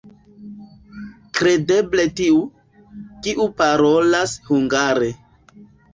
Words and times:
Kredeble 1.39 2.07
tiu, 2.21 2.39
kiu 3.27 3.47
parolas 3.61 4.37
hungare. 4.49 5.13